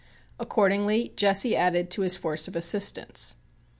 [0.39, 3.35] Accordingly Jesse added to his force of assistants.